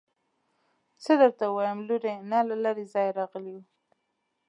[1.03, 3.63] څه درته ووايم لورې نه له لرې ځايه راغلي يو.